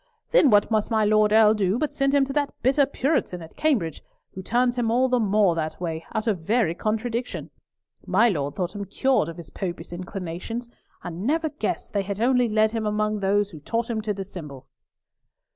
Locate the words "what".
0.49-0.71